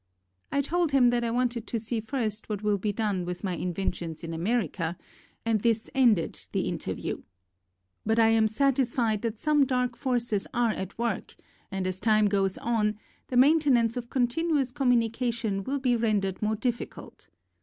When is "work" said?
10.97-11.35